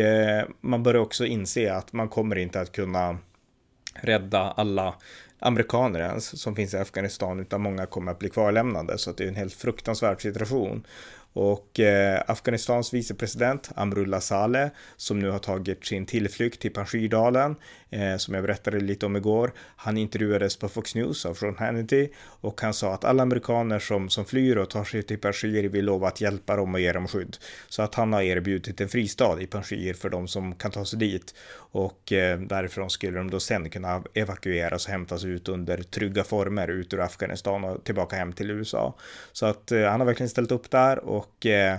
man 0.61 0.83
börjar 0.83 1.01
också 1.01 1.25
inse 1.25 1.73
att 1.73 1.93
man 1.93 2.09
kommer 2.09 2.35
inte 2.35 2.61
att 2.61 2.71
kunna 2.71 3.17
rädda 4.01 4.39
alla 4.39 4.95
amerikaner 5.45 5.99
ens 5.99 6.41
som 6.41 6.55
finns 6.55 6.73
i 6.73 6.77
Afghanistan 6.77 7.39
utan 7.39 7.61
många 7.61 7.85
kommer 7.85 8.11
att 8.11 8.19
bli 8.19 8.29
kvarlämnade 8.29 8.97
så 8.97 9.09
att 9.09 9.17
det 9.17 9.23
är 9.23 9.27
en 9.27 9.35
helt 9.35 9.53
fruktansvärd 9.53 10.21
situation. 10.21 10.83
Och 11.35 11.79
eh, 11.79 12.23
Afghanistans 12.27 12.93
vicepresident 12.93 13.69
Amrullah 13.75 14.19
Saleh 14.19 14.67
som 14.97 15.19
nu 15.19 15.29
har 15.29 15.39
tagit 15.39 15.85
sin 15.85 16.05
tillflykt 16.05 16.61
till 16.61 16.73
Panjshirdalen 16.73 17.55
eh, 17.89 18.17
som 18.17 18.33
jag 18.33 18.43
berättade 18.43 18.79
lite 18.79 19.05
om 19.05 19.15
igår. 19.15 19.53
Han 19.75 19.97
intervjuades 19.97 20.57
på 20.57 20.69
Fox 20.69 20.95
News 20.95 21.25
av 21.25 21.33
Sean 21.33 21.55
Hannity 21.57 22.09
och 22.41 22.61
han 22.61 22.73
sa 22.73 22.93
att 22.93 23.03
alla 23.03 23.23
amerikaner 23.23 23.79
som, 23.79 24.09
som 24.09 24.25
flyr 24.25 24.55
och 24.55 24.69
tar 24.69 24.83
sig 24.83 25.03
till 25.03 25.19
Panjshir 25.19 25.69
vill 25.69 25.85
lova 25.85 26.07
att 26.07 26.21
hjälpa 26.21 26.55
dem 26.55 26.73
och 26.73 26.79
ge 26.79 26.91
dem 26.91 27.07
skydd. 27.07 27.37
Så 27.69 27.81
att 27.81 27.95
han 27.95 28.13
har 28.13 28.21
erbjudit 28.21 28.81
en 28.81 28.89
fristad 28.89 29.41
i 29.41 29.47
Panjshir 29.47 29.93
för 29.93 30.09
de 30.09 30.27
som 30.27 30.55
kan 30.55 30.71
ta 30.71 30.85
sig 30.85 30.99
dit 30.99 31.35
och 31.55 32.11
eh, 32.11 32.39
därifrån 32.39 32.89
skulle 32.89 33.17
de 33.17 33.31
då 33.31 33.39
sen 33.39 33.69
kunna 33.69 34.03
evakueras 34.13 34.85
och 34.85 34.91
hämtas 34.91 35.25
ut 35.25 35.49
under 35.49 35.77
trygga 35.77 36.23
former 36.23 36.67
ut 36.67 36.93
ur 36.93 36.99
Afghanistan 36.99 37.63
och 37.63 37.83
tillbaka 37.83 38.15
hem 38.15 38.33
till 38.33 38.51
USA. 38.51 38.95
Så 39.31 39.45
att 39.45 39.71
eh, 39.71 39.83
han 39.83 39.99
har 39.99 40.07
verkligen 40.07 40.29
ställt 40.29 40.51
upp 40.51 40.71
där 40.71 40.99
och 40.99 41.24
och 41.25 41.45
eh, 41.45 41.73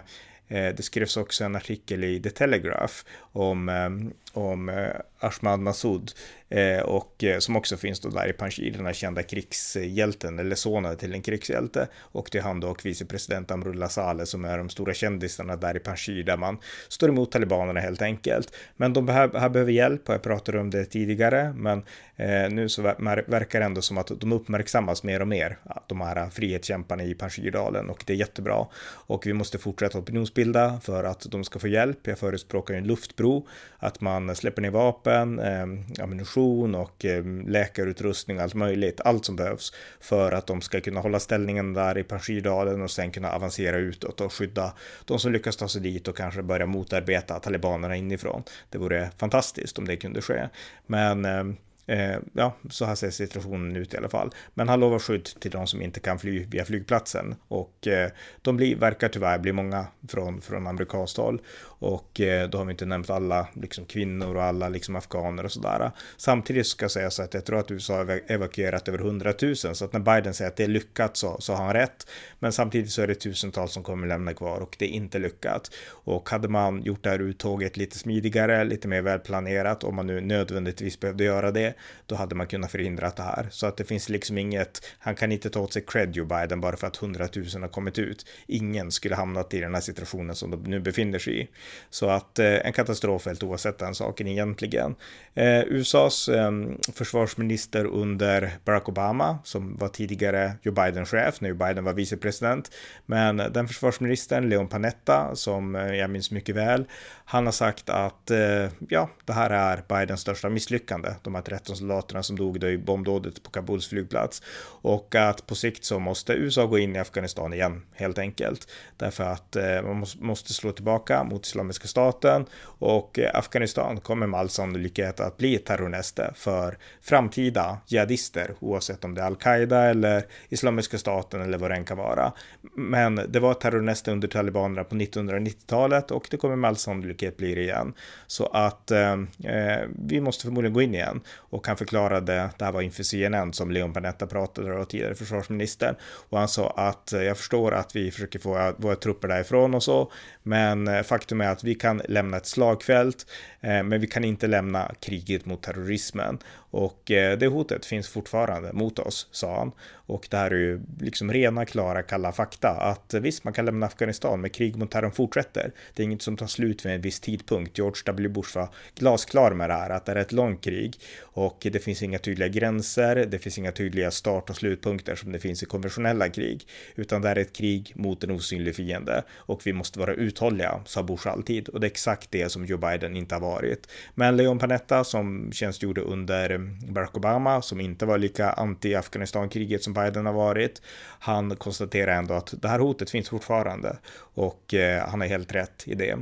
eh, 0.48 0.74
det 0.74 0.82
skrevs 0.82 1.16
också 1.16 1.44
en 1.44 1.56
artikel 1.56 2.04
i 2.04 2.20
The 2.20 2.30
Telegraph 2.30 2.94
om, 3.18 3.68
eh, 3.68 3.90
om 4.36 4.68
eh, 4.68 4.88
Ahmad 5.20 5.60
Massoud 5.60 6.12
eh, 6.48 6.80
och 6.80 7.24
eh, 7.24 7.38
som 7.38 7.56
också 7.56 7.76
finns 7.76 8.00
då 8.00 8.08
där 8.08 8.28
i 8.28 8.32
Panjshir, 8.32 8.72
den 8.72 8.86
här 8.86 8.92
kända 8.92 9.22
krigshjälten 9.22 10.38
eller 10.38 10.56
sonen 10.56 10.96
till 10.96 11.14
en 11.14 11.22
krigshjälte 11.22 11.88
och 11.98 12.28
det 12.32 12.38
är 12.38 12.42
han 12.42 12.60
då 12.60 12.68
och 12.68 12.86
vicepresident 12.86 13.50
Amrullah 13.50 13.88
Saleh 13.88 14.24
som 14.24 14.44
är 14.44 14.58
de 14.58 14.68
stora 14.68 14.94
kändisarna 14.94 15.56
där 15.56 15.76
i 15.76 15.78
Panjshir 15.78 16.22
där 16.22 16.36
man 16.36 16.58
står 16.88 17.08
emot 17.08 17.32
talibanerna 17.32 17.80
helt 17.80 18.02
enkelt. 18.02 18.56
Men 18.76 18.92
de 18.92 19.08
här, 19.08 19.38
här 19.38 19.48
behöver 19.48 19.72
hjälp 19.72 20.08
och 20.08 20.14
jag 20.14 20.22
pratade 20.22 20.60
om 20.60 20.70
det 20.70 20.84
tidigare 20.84 21.52
men 21.56 21.82
eh, 22.16 22.50
nu 22.50 22.68
så 22.68 22.82
verkar 22.82 23.60
det 23.60 23.66
ändå 23.66 23.82
som 23.82 23.98
att 23.98 24.20
de 24.20 24.32
uppmärksammas 24.32 25.02
mer 25.02 25.20
och 25.20 25.28
mer, 25.28 25.58
de 25.86 26.00
här 26.00 26.30
frihetskämparna 26.30 27.02
i 27.02 27.14
Panjshirdalen 27.14 27.90
och 27.90 28.04
det 28.06 28.12
är 28.12 28.16
jättebra 28.16 28.66
och 29.06 29.26
vi 29.26 29.32
måste 29.32 29.58
fortsätta 29.58 29.98
opinionsbilda 29.98 30.80
för 30.82 31.04
att 31.04 31.26
de 31.30 31.44
ska 31.44 31.58
få 31.58 31.68
hjälp. 31.68 32.06
Jag 32.06 32.18
förespråkar 32.18 32.74
en 32.74 32.86
luftbro, 32.86 33.46
att 33.78 34.00
man 34.00 34.25
släpper 34.35 34.62
ner 34.62 34.71
vapen, 34.71 35.38
eh, 35.38 36.02
ammunition 36.04 36.75
och 36.75 37.04
eh, 37.04 37.25
läkarutrustning 37.47 38.37
och 38.37 38.42
allt 38.42 38.54
möjligt. 38.54 39.00
Allt 39.04 39.25
som 39.25 39.37
behövs 39.37 39.73
för 40.00 40.33
att 40.33 40.47
de 40.47 40.61
ska 40.61 40.80
kunna 40.80 41.00
hålla 41.00 41.21
ställningen 41.21 41.75
där 41.75 41.99
i 41.99 42.02
Panjshirdalen 42.02 42.83
och 42.83 42.90
sen 42.90 43.11
kunna 43.11 43.33
avancera 43.33 43.76
utåt 43.76 44.21
och 44.21 44.33
skydda 44.33 44.73
de 45.04 45.18
som 45.18 45.33
lyckas 45.33 45.56
ta 45.56 45.68
sig 45.68 45.80
dit 45.80 46.09
och 46.09 46.16
kanske 46.16 46.42
börja 46.42 46.66
motarbeta 46.66 47.38
talibanerna 47.38 47.97
inifrån. 47.97 48.42
Det 48.71 48.78
vore 48.78 49.11
fantastiskt 49.18 49.78
om 49.78 49.85
det 49.85 49.97
kunde 49.97 50.23
ske. 50.23 50.49
Men 50.87 51.25
ehm, 51.25 51.56
eh, 51.86 52.16
ja, 52.32 52.56
så 52.70 52.84
här 52.84 52.94
ser 52.94 53.10
situationen 53.10 53.76
ut 53.76 53.94
i 53.94 53.96
alla 53.96 54.08
fall. 54.08 54.30
Men 54.54 54.68
han 54.68 54.80
lovar 54.80 54.98
skydd 54.98 55.24
till 55.24 55.50
de 55.50 55.66
som 55.66 55.82
inte 55.82 56.00
kan 56.00 56.18
fly 56.18 56.44
via 56.44 56.64
flygplatsen 56.64 57.34
och 57.48 57.86
eh, 57.86 58.10
de 58.42 58.56
blir, 58.56 58.76
verkar 58.76 59.08
tyvärr 59.08 59.38
bli 59.38 59.52
många 59.52 59.86
från, 60.08 60.40
från 60.40 60.66
amerikanskt 60.66 61.16
håll 61.16 61.40
och 61.78 62.20
eh, 62.20 62.48
då 62.48 62.58
har 62.58 62.64
vi 62.64 62.70
inte 62.70 62.86
nämnt 62.86 63.10
alla 63.10 63.48
liksom 63.52 63.84
kvinnor 63.84 64.36
och 64.36 64.42
alla 64.42 64.68
liksom 64.68 64.96
afghaner 64.96 65.44
och 65.44 65.52
sådär. 65.52 65.90
Samtidigt 66.16 66.66
ska 66.66 66.84
jag 66.84 66.90
säga 66.90 67.10
så 67.10 67.22
att 67.22 67.34
jag 67.34 67.44
tror 67.44 67.58
att 67.58 67.70
USA 67.70 67.96
har 67.96 68.20
evakuerat 68.26 68.88
över 68.88 68.98
100 68.98 69.32
000 69.42 69.56
så 69.56 69.84
att 69.84 69.92
när 69.92 70.00
Biden 70.00 70.34
säger 70.34 70.50
att 70.50 70.56
det 70.56 70.64
är 70.64 70.68
lyckat 70.68 71.16
så, 71.16 71.36
så 71.40 71.52
har 71.52 71.64
han 71.64 71.74
rätt. 71.74 72.06
Men 72.38 72.52
samtidigt 72.52 72.90
så 72.90 73.02
är 73.02 73.06
det 73.06 73.14
tusentals 73.14 73.72
som 73.72 73.82
kommer 73.82 74.06
lämna 74.06 74.34
kvar 74.34 74.60
och 74.60 74.76
det 74.78 74.84
är 74.84 74.88
inte 74.88 75.18
lyckat. 75.18 75.70
Och 75.88 76.28
hade 76.30 76.48
man 76.48 76.82
gjort 76.82 77.04
det 77.04 77.10
här 77.10 77.18
uttåget 77.18 77.76
lite 77.76 77.98
smidigare, 77.98 78.64
lite 78.64 78.88
mer 78.88 79.02
välplanerat, 79.02 79.84
om 79.84 79.96
man 79.96 80.06
nu 80.06 80.20
nödvändigtvis 80.20 81.00
behövde 81.00 81.24
göra 81.24 81.50
det, 81.50 81.74
då 82.06 82.14
hade 82.14 82.35
man 82.35 82.47
kunnat 82.47 82.71
förhindra 82.71 83.12
det 83.16 83.23
här. 83.23 83.49
Så 83.50 83.66
att 83.66 83.76
det 83.76 83.85
finns 83.85 84.09
liksom 84.09 84.38
inget, 84.38 84.85
han 84.99 85.14
kan 85.14 85.33
inte 85.33 85.50
ta 85.50 85.61
åt 85.61 85.73
sig 85.73 85.85
cred 85.87 86.16
Joe 86.16 86.25
Biden 86.26 86.61
bara 86.61 86.76
för 86.76 86.87
att 86.87 86.97
hundratusen 86.97 87.62
har 87.62 87.68
kommit 87.68 87.99
ut. 87.99 88.26
Ingen 88.47 88.90
skulle 88.92 89.14
hamnat 89.14 89.54
i 89.54 89.61
den 89.61 89.75
här 89.75 89.80
situationen 89.80 90.37
som 90.37 90.50
de 90.50 90.62
nu 90.62 90.80
befinner 90.80 91.18
sig 91.18 91.42
i. 91.42 91.49
Så 91.90 92.09
att 92.09 92.38
eh, 92.38 92.66
en 92.66 92.73
katastrof 92.73 93.26
helt 93.26 93.42
oavsett 93.42 93.78
den 93.78 93.95
saken 93.95 94.28
egentligen. 94.28 94.95
Eh, 95.35 95.61
USAs 95.61 96.28
eh, 96.28 96.50
försvarsminister 96.92 97.85
under 97.85 98.59
Barack 98.64 98.88
Obama, 98.88 99.38
som 99.45 99.76
var 99.76 99.88
tidigare 99.88 100.52
Joe 100.62 100.73
Biden-chef 100.73 101.40
när 101.40 101.49
Joe 101.49 101.56
Biden 101.56 101.85
var 101.85 101.92
vicepresident, 101.92 102.71
men 103.06 103.37
den 103.37 103.68
försvarsministern, 103.68 104.49
Leon 104.49 104.68
Panetta, 104.68 105.30
som 105.35 105.76
eh, 105.76 105.95
jag 105.95 106.11
minns 106.11 106.30
mycket 106.30 106.54
väl, 106.56 106.85
han 107.25 107.45
har 107.45 107.52
sagt 107.52 107.90
att 107.90 108.30
eh, 108.30 108.68
ja, 108.88 109.11
det 109.25 109.33
här 109.33 109.50
är 109.50 109.83
Bidens 109.88 110.21
största 110.21 110.49
misslyckande, 110.49 111.14
de 111.23 111.35
har 111.35 111.42
ett 111.42 111.49
rätt 111.49 111.65
13 111.66 111.76
soldaterna 111.76 112.23
som 112.23 112.38
dog 112.38 112.61
då 112.61 112.68
i 112.68 112.78
bombdådet 112.78 113.42
på 113.42 113.50
Kabuls 113.50 113.88
flygplats. 113.88 114.42
Och 114.82 115.14
att 115.14 115.46
på 115.46 115.54
sikt 115.54 115.85
så 115.85 115.99
måste 115.99 116.32
USA 116.32 116.66
gå 116.66 116.78
in 116.78 116.96
i 116.96 116.99
Afghanistan 116.99 117.52
igen, 117.52 117.82
helt 117.94 118.18
enkelt. 118.18 118.68
Därför 118.96 119.25
att 119.25 119.56
eh, 119.56 119.82
man 119.82 120.06
måste 120.20 120.52
slå 120.52 120.73
tillbaka 120.73 121.25
mot 121.25 121.46
Islamiska 121.46 121.88
staten 121.88 122.46
och 122.78 123.18
eh, 123.18 123.30
Afghanistan 123.35 124.00
kommer 124.00 124.26
med 124.26 124.40
all 124.40 124.49
sannolikhet 124.49 125.20
att 125.20 125.37
bli 125.37 125.54
ett 125.54 125.64
terrornäste 125.64 126.32
för 126.35 126.78
framtida 127.02 127.78
jihadister, 127.87 128.54
oavsett 128.61 129.04
om 129.04 129.14
det 129.14 129.20
är 129.20 129.26
al-Qaida 129.26 129.82
eller 129.82 130.26
Islamiska 130.49 130.99
staten 130.99 131.40
eller 131.40 131.58
vad 131.58 131.70
det 131.70 131.76
än 131.76 131.85
kan 131.85 131.99
vara. 131.99 132.32
Men 132.75 133.20
det 133.28 133.40
var 133.40 133.52
ett 133.52 133.61
terrornäste 133.61 134.12
under 134.12 134.28
talibanerna 134.28 134.85
på 134.85 134.94
1990-talet 134.94 136.11
och 136.11 136.26
det 136.30 136.37
kommer 136.37 136.56
med 136.56 136.68
all 136.68 136.76
sannolikhet 136.76 137.37
bli 137.37 137.54
det 137.54 137.62
igen. 137.62 137.94
Så 138.26 138.46
att 138.46 138.90
eh, 138.90 139.12
eh 139.44 139.87
vi 140.06 140.20
måste 140.20 140.42
förmodligen 140.44 140.75
gå 140.75 140.82
in 140.82 140.94
igen 140.94 141.20
och 141.56 141.66
han 141.66 141.76
förklarade, 141.76 142.50
det 142.58 142.64
här 142.64 142.72
var 142.72 142.82
inför 142.82 143.02
CNN 143.02 143.52
som 143.52 143.70
Leon 143.70 143.92
Panetta 143.92 144.26
pratade 144.26 144.72
och 144.72 144.88
tidigare 144.88 145.14
försvarsministern. 145.14 145.94
Och 146.28 146.38
han 146.38 146.48
sa 146.48 146.70
att 146.70 147.12
eh, 147.12 147.22
jag 147.22 147.36
förstår 147.36 147.72
att 147.72 147.96
vi 147.96 148.10
försöker 148.10 148.38
få 148.38 148.58
eh, 148.58 148.72
våra 148.76 148.96
trupper 148.96 149.28
därifrån 149.28 149.75
och 149.75 149.82
så, 149.82 150.12
men 150.42 150.88
eh, 150.88 151.02
faktum 151.02 151.40
är 151.40 151.48
att 151.48 151.64
vi 151.64 151.75
kan 151.75 152.02
lämna 152.08 152.36
ett 152.36 152.46
slagfält, 152.46 153.26
men 153.60 154.00
vi 154.00 154.06
kan 154.06 154.25
inte 154.25 154.46
lämna 154.46 154.92
kriget 155.00 155.46
mot 155.46 155.62
terrorismen 155.62 156.38
och 156.70 157.11
eh, 157.11 157.38
det 157.38 157.46
hotet 157.46 157.87
finns 157.87 158.08
fortfarande 158.08 158.73
mot 158.73 158.99
oss, 158.99 159.28
sa 159.30 159.58
han. 159.58 159.73
Och 160.06 160.26
det 160.30 160.37
här 160.37 160.50
är 160.50 160.58
ju 160.58 160.80
liksom 161.00 161.32
rena, 161.32 161.64
klara, 161.64 162.02
kalla 162.02 162.32
fakta 162.32 162.68
att 162.68 163.14
eh, 163.14 163.20
visst, 163.20 163.44
man 163.44 163.52
kan 163.52 163.64
lämna 163.64 163.87
Afghanistan, 163.87 164.40
men 164.40 164.50
krig 164.50 164.76
mot 164.76 164.90
terrorn 164.90 165.12
fortsätter. 165.12 165.73
Det 165.94 166.02
är 166.02 166.04
inget 166.04 166.23
som 166.23 166.37
tar 166.37 166.46
slut 166.46 166.87
vid 166.87 166.92
en 166.92 167.00
viss 167.00 167.20
tidpunkt. 167.20 167.78
George 167.78 168.02
W. 168.04 168.28
Bush 168.28 168.56
var 168.56 168.68
glasklar 168.94 169.52
med 169.52 169.70
det 169.70 169.75
här, 169.75 169.90
att 169.90 170.04
det 170.04 170.12
är 170.12 170.16
ett 170.16 170.32
långt 170.32 170.64
krig 170.64 170.96
och 171.20 171.66
det 171.73 171.78
finns 171.78 172.02
inga 172.02 172.18
tydliga 172.18 172.49
gränser, 172.49 173.16
det 173.16 173.38
finns 173.38 173.58
inga 173.58 173.73
tydliga 173.73 174.11
start 174.11 174.50
och 174.50 174.56
slutpunkter 174.56 175.14
som 175.14 175.32
det 175.32 175.38
finns 175.38 175.62
i 175.62 175.66
konventionella 175.66 176.28
krig, 176.28 176.68
utan 176.94 177.23
det 177.23 177.28
är 177.28 177.37
ett 177.37 177.52
krig 177.52 177.92
mot 177.94 178.25
en 178.25 178.30
osynlig 178.30 178.76
fiende 178.76 179.23
och 179.32 179.66
vi 179.66 179.73
måste 179.73 179.99
vara 179.99 180.14
uthålliga, 180.14 180.80
sa 180.85 181.02
Bush 181.02 181.28
alltid 181.28 181.68
och 181.68 181.80
det 181.80 181.87
är 181.87 181.90
exakt 181.90 182.30
det 182.30 182.49
som 182.49 182.66
Joe 182.66 182.78
Biden 182.78 183.16
inte 183.16 183.35
har 183.35 183.40
varit. 183.40 183.88
Men 184.14 184.37
Leon 184.37 184.58
Panetta 184.58 185.04
som 185.04 185.52
tjänstgjorde 185.52 186.00
under 186.00 186.55
Eh, 186.56 186.92
Barack 186.92 187.16
Obama, 187.16 187.62
som 187.62 187.80
inte 187.80 188.06
var 188.06 188.18
lika 188.18 188.50
anti-Afghanistan-kriget 188.52 189.82
som 189.82 189.92
Biden 189.92 190.26
har 190.26 190.32
varit, 190.32 190.82
han 191.18 191.56
konstaterar 191.56 192.12
ändå 192.12 192.34
att 192.34 192.54
det 192.62 192.68
här 192.68 192.78
hotet 192.78 193.10
finns 193.10 193.28
fortfarande 193.28 193.96
och 194.18 194.75
eh, 194.75 195.08
han 195.08 195.20
har 195.20 195.28
helt 195.28 195.54
rätt 195.54 195.82
i 195.86 195.94
det. 195.94 196.18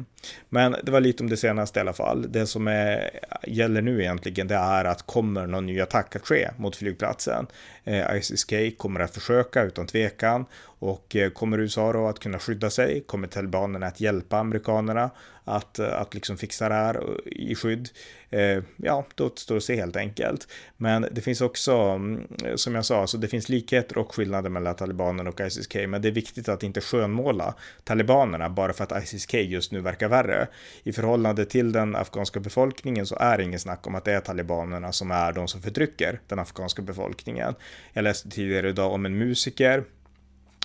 Men 0.48 0.76
det 0.82 0.92
var 0.92 1.00
lite 1.00 1.22
om 1.22 1.30
det 1.30 1.36
senaste 1.36 1.78
i 1.78 1.80
alla 1.80 1.92
fall. 1.92 2.32
Det 2.32 2.46
som 2.46 2.68
är, 2.68 3.10
gäller 3.46 3.82
nu 3.82 4.00
egentligen 4.00 4.48
det 4.48 4.54
är 4.54 4.84
att 4.84 5.06
kommer 5.06 5.46
någon 5.46 5.66
ny 5.66 5.80
attack 5.80 6.16
att 6.16 6.26
ske 6.26 6.50
mot 6.56 6.76
flygplatsen? 6.76 7.46
Eh, 7.84 8.16
ISIS-K 8.16 8.56
kommer 8.78 9.00
att 9.00 9.14
försöka 9.14 9.62
utan 9.62 9.86
tvekan 9.86 10.46
och 10.78 11.16
kommer 11.34 11.58
USA 11.58 11.92
då 11.92 12.06
att 12.06 12.18
kunna 12.18 12.38
skydda 12.38 12.70
sig? 12.70 13.00
Kommer 13.06 13.28
talibanerna 13.28 13.86
att 13.86 14.00
hjälpa 14.00 14.38
amerikanerna 14.38 15.10
att, 15.44 15.78
eh, 15.78 16.00
att 16.00 16.14
liksom 16.14 16.36
fixa 16.36 16.68
det 16.68 16.74
här 16.74 17.20
i 17.26 17.54
skydd? 17.54 17.88
Eh, 18.30 18.62
ja, 18.76 19.06
det 19.14 19.22
återstår 19.22 19.56
att 19.56 19.62
se 19.62 19.76
helt 19.76 19.96
enkelt. 19.96 20.48
Men 20.76 21.06
det 21.12 21.20
finns 21.20 21.40
också, 21.40 21.72
mm, 21.74 22.26
som 22.54 22.74
jag 22.74 22.84
sa, 22.84 23.06
så 23.06 23.16
det 23.16 23.28
finns 23.28 23.48
likheter 23.48 23.98
och 23.98 24.14
skillnader 24.14 24.50
mellan 24.50 24.76
talibanerna 24.76 25.30
och 25.30 25.40
ISIS-K, 25.40 25.86
men 25.86 26.02
det 26.02 26.08
är 26.08 26.12
viktigt 26.12 26.48
att 26.48 26.62
inte 26.62 26.80
skönmåla 26.80 27.54
talibanerna 27.84 28.50
bara 28.50 28.72
för 28.72 28.84
att 28.84 29.02
ISIS-K 29.02 29.38
just 29.38 29.72
nu 29.72 29.80
verkar 29.80 30.08
värre. 30.08 30.46
I 30.82 30.92
förhållande 30.92 31.44
till 31.44 31.72
den 31.72 31.96
afghanska 31.96 32.40
befolkningen 32.40 33.06
så 33.06 33.16
är 33.16 33.38
det 33.38 33.44
ingen 33.44 33.60
snack 33.60 33.86
om 33.86 33.94
att 33.94 34.04
det 34.04 34.12
är 34.12 34.20
talibanerna 34.20 34.92
som 34.92 35.10
är 35.10 35.32
de 35.32 35.48
som 35.48 35.62
förtrycker 35.62 36.20
den 36.28 36.38
afghanska 36.38 36.82
befolkningen. 36.82 37.54
Jag 37.92 38.02
läste 38.02 38.30
tidigare 38.30 38.68
idag 38.68 38.92
om 38.92 39.06
en 39.06 39.18
musiker 39.18 39.84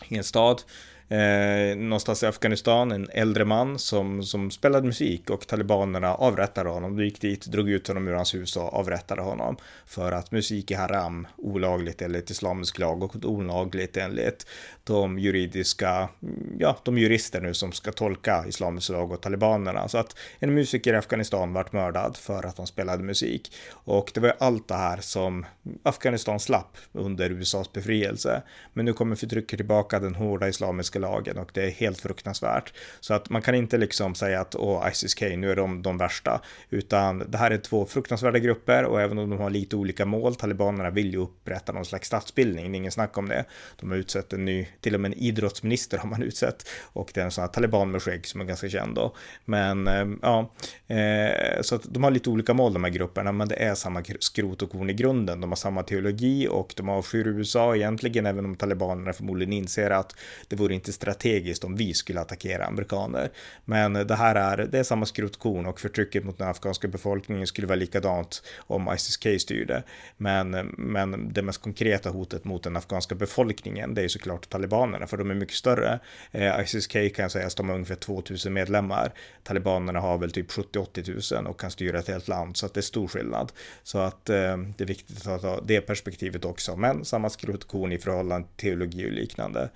i 0.08 0.18
en 0.18 0.24
stad 0.24 0.62
eh, 1.10 1.78
någonstans 1.78 2.24
i 2.24 2.26
Afghanistan, 2.26 2.92
en 2.92 3.10
äldre 3.14 3.46
man 3.46 3.80
som, 3.80 4.24
som 4.24 4.52
spelade 4.52 4.88
musik 4.88 5.30
och 5.30 5.48
talibanerna 5.48 6.14
avrättade 6.14 6.70
honom. 6.70 6.98
De 6.98 7.04
gick 7.04 7.22
dit, 7.22 7.46
drog 7.46 7.70
ut 7.70 7.88
honom 7.88 8.08
ur 8.08 8.14
hans 8.14 8.34
hus 8.34 8.56
och 8.56 8.74
avrättade 8.74 9.22
honom 9.22 9.58
för 9.86 10.12
att 10.12 10.32
musik 10.32 10.72
är 10.72 10.78
haram, 10.78 11.28
olagligt 11.38 12.02
enligt 12.02 12.30
islamisk 12.30 12.80
lag 12.80 13.04
och 13.04 13.16
olagligt 13.24 13.98
enligt 13.98 14.46
de 14.84 15.20
juridiska, 15.20 16.10
mm, 16.24 16.56
ja, 16.60 16.78
de 16.84 16.98
jurister 16.98 17.42
nu 17.42 17.54
som 17.54 17.72
ska 17.72 17.92
tolka 17.92 18.46
islamisk 18.48 18.90
lag 18.90 19.12
och 19.12 19.22
talibanerna. 19.22 19.88
Så 19.88 19.98
att 19.98 20.16
en 20.40 20.54
musiker 20.54 20.94
i 20.94 20.98
Afghanistan 20.98 21.54
vart 21.54 21.74
mördad 21.74 22.18
för 22.18 22.46
att 22.46 22.58
han 22.58 22.68
spelade 22.68 23.04
musik. 23.04 23.52
Och 23.72 24.12
det 24.14 24.20
var 24.20 24.34
allt 24.40 24.68
det 24.68 24.76
här 24.76 24.98
som 24.98 25.46
Afghanistan 25.84 26.40
slapp 26.40 26.78
under 26.92 27.30
USAs 27.30 27.74
befrielse. 27.74 28.42
Men 28.74 28.86
nu 28.86 28.94
kommer 28.94 29.16
förtrycket 29.16 29.60
tillbaka, 29.60 30.00
den 30.00 30.16
hårda 30.16 30.48
islamiska 30.48 30.99
lagen 31.00 31.38
och 31.38 31.52
det 31.54 31.64
är 31.64 31.72
helt 31.72 32.00
fruktansvärt. 32.00 32.74
Så 33.00 33.14
att 33.14 33.30
man 33.30 33.42
kan 33.42 33.56
inte 33.56 33.78
liksom 33.78 34.16
säga 34.16 34.42
att 34.42 34.56
åh, 34.56 34.88
ISIS-K, 34.92 35.26
nu 35.38 35.52
är 35.52 35.56
de 35.56 35.82
de 35.82 35.98
värsta, 35.98 36.42
utan 36.70 37.32
det 37.32 37.38
här 37.38 37.52
är 37.52 37.58
två 37.58 37.86
fruktansvärda 37.86 38.40
grupper 38.40 38.84
och 38.84 39.02
även 39.02 39.18
om 39.18 39.30
de 39.30 39.40
har 39.40 39.50
lite 39.50 39.76
olika 39.76 40.06
mål, 40.06 40.36
talibanerna 40.36 40.90
vill 40.90 41.12
ju 41.14 41.18
upprätta 41.18 41.72
någon 41.72 41.86
slags 41.86 42.08
statsbildning, 42.08 42.72
det 42.72 42.76
är 42.76 42.78
ingen 42.78 42.92
snack 42.92 43.18
om 43.18 43.30
det. 43.30 43.46
De 43.80 43.90
har 43.92 43.98
utsett 43.98 44.34
en 44.34 44.46
ny 44.46 44.68
till 44.82 44.96
och 44.96 45.02
med 45.02 45.12
en 45.12 45.18
idrottsminister 45.18 45.98
har 45.98 46.10
man 46.10 46.24
utsett 46.24 46.68
och 46.94 47.12
det 47.14 47.22
är 47.22 47.26
en 47.26 47.32
sån 47.32 47.42
här 47.42 47.50
taliban 47.50 47.92
med 47.92 48.04
skägg 48.04 48.28
som 48.28 48.42
är 48.42 48.46
ganska 48.46 48.70
känd 48.70 48.96
då. 48.96 49.16
Men 49.46 49.88
ehm, 49.88 50.20
ja, 50.22 50.52
eh, 50.88 51.62
så 51.62 51.76
att 51.76 51.84
de 51.84 52.04
har 52.04 52.12
lite 52.12 52.30
olika 52.30 52.54
mål 52.54 52.74
de 52.74 52.84
här 52.84 52.92
grupperna, 52.92 53.32
men 53.32 53.48
det 53.48 53.56
är 53.56 53.76
samma 53.76 54.04
skrot 54.20 54.62
och 54.62 54.72
korn 54.72 54.90
i 54.90 54.94
grunden. 54.94 55.42
De 55.42 55.52
har 55.52 55.56
samma 55.56 55.84
teologi 55.84 56.48
och 56.48 56.74
de 56.78 56.90
avskyr 56.90 57.28
USA 57.28 57.76
egentligen, 57.76 58.26
även 58.26 58.46
om 58.46 58.56
talibanerna 58.56 59.14
förmodligen 59.14 59.54
inser 59.54 59.92
att 59.92 60.16
det 60.48 60.56
vore 60.56 60.74
inte 60.74 60.89
strategiskt 60.94 61.64
om 61.64 61.76
vi 61.76 61.94
skulle 61.94 62.22
attackera 62.22 62.66
amerikaner. 62.66 63.30
Men 63.66 63.94
det 63.94 64.16
här 64.16 64.36
är, 64.36 64.58
det 64.58 64.80
är 64.80 64.84
samma 64.84 65.06
skrotkorn 65.06 65.66
och 65.66 65.80
förtrycket 65.80 66.26
mot 66.26 66.38
den 66.38 66.48
afghanska 66.48 66.88
befolkningen 66.88 67.48
skulle 67.48 67.68
vara 67.68 67.76
likadant 67.76 68.44
om 68.58 68.94
ISIS-K 68.94 69.40
styrde. 69.40 69.84
Men, 70.18 70.52
men 70.78 71.34
det 71.34 71.42
mest 71.42 71.62
konkreta 71.62 72.10
hotet 72.10 72.46
mot 72.46 72.64
den 72.64 72.78
afghanska 72.78 73.16
befolkningen, 73.16 73.94
det 73.94 74.02
är 74.02 74.08
såklart 74.08 74.50
talibanerna 74.50 74.90
talibanerna, 74.90 75.08
för 75.08 75.18
de 75.18 75.32
är 75.32 75.36
mycket 75.36 75.56
större. 75.56 76.00
Eh, 76.32 76.60
ISIS-K 76.64 77.10
kan 77.16 77.30
sägas, 77.30 77.56
de 77.56 77.70
har 77.70 77.76
ungefär 77.76 77.96
2000 77.96 78.54
medlemmar. 78.54 79.12
Talibanerna 79.44 80.00
har 80.00 80.18
väl 80.18 80.32
typ 80.32 80.52
70-80 80.52 81.36
000 81.36 81.48
och 81.48 81.60
kan 81.60 81.72
styra 81.72 82.00
ett 82.00 82.08
helt 82.08 82.28
land, 82.28 82.58
så 82.58 82.66
att 82.66 82.74
det 82.74 82.80
är 82.80 82.82
stor 82.82 83.08
skillnad. 83.08 83.52
Så 83.84 84.00
att 84.00 84.30
eh, 84.30 84.58
det 84.78 84.84
är 84.84 84.88
viktigt 84.88 85.28
att 85.28 85.42
ha 85.42 85.62
det 85.62 85.82
perspektivet 85.82 86.46
också, 86.46 86.76
men 86.76 87.06
samma 87.06 87.30
skrotkorn 87.30 87.92
i 87.92 87.98
förhållande 87.98 88.48
till 88.56 88.70
teologi 88.70 89.08
och 89.08 89.12
liknande. 89.12 89.70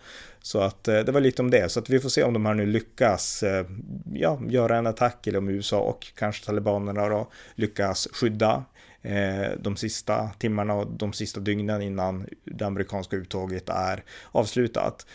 Så 0.44 0.62
att 0.62 0.88
eh, 0.88 1.00
det 1.00 1.12
var 1.12 1.22
lite 1.22 1.42
om 1.42 1.52
det, 1.52 1.70
så 1.72 1.80
att 1.80 1.90
vi 1.90 2.00
får 2.00 2.10
se 2.10 2.24
om 2.24 2.34
de 2.34 2.46
här 2.46 2.54
nu 2.54 2.66
lyckas 2.66 3.44
eh, 3.44 3.66
ja, 4.14 4.40
göra 4.48 4.78
en 4.78 4.88
attack 4.88 5.28
eller 5.28 5.38
om 5.38 5.50
USA 5.50 5.80
och 5.80 6.08
kanske 6.16 6.46
talibanerna 6.46 7.10
då 7.10 7.32
lyckas 7.56 8.08
skydda 8.14 8.64
eh, 9.02 9.52
de 9.60 9.76
sista 9.76 10.30
timmarna 10.30 10.74
och 10.74 10.88
de 10.88 11.14
sista 11.14 11.40
dygnen 11.40 11.82
innan 11.82 12.28
det 12.44 12.66
amerikanska 12.66 13.16
uttåget 13.16 13.70
är 13.70 14.04
avslutat. 14.32 15.06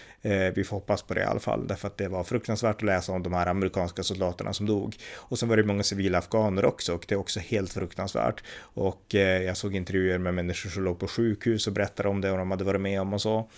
Vi 0.55 0.65
får 0.65 0.77
hoppas 0.77 1.03
på 1.03 1.15
det 1.15 1.21
i 1.21 1.25
alla 1.25 1.41
fall, 1.41 1.67
därför 1.67 1.89
att 1.89 1.97
det 1.97 2.09
var 2.09 2.25
fruktansvärt 2.25 2.77
att 2.77 2.83
läsa 2.83 3.13
om 3.13 3.23
de 3.23 3.33
här 3.33 3.47
amerikanska 3.47 4.03
soldaterna 4.03 4.53
som 4.53 4.67
dog. 4.67 4.97
Och 5.15 5.39
sen 5.39 5.49
var 5.49 5.57
det 5.57 5.65
många 5.65 5.83
civila 5.83 6.19
afghaner 6.19 6.65
också 6.65 6.95
och 6.95 7.05
det 7.09 7.15
är 7.15 7.19
också 7.19 7.41
helt 7.41 7.73
fruktansvärt. 7.73 8.45
Och 8.61 9.15
jag 9.15 9.57
såg 9.57 9.77
intervjuer 9.77 10.19
med 10.19 10.35
människor 10.35 10.71
som 10.71 10.85
låg 10.85 10.99
på 10.99 11.09
sjukhus 11.09 11.67
och 11.67 11.73
berättade 11.73 12.09
om 12.09 12.21
det 12.21 12.31
och 12.31 12.39
de 12.39 12.51
hade 12.51 12.65
varit 12.65 12.81
med 12.81 13.01
om 13.01 13.13
och 13.13 13.23
så 13.23 13.49